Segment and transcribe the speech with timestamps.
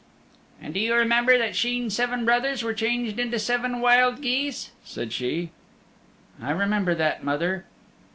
[0.59, 5.13] "And do you remember that Sheen's seven brothers were changed into seven wild geese?" said
[5.13, 5.51] she.
[6.41, 7.65] "I remember that, mother."